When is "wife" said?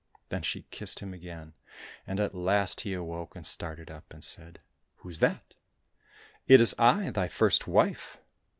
7.67-8.17